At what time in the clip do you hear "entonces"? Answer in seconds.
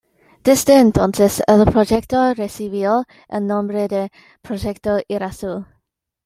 0.79-1.43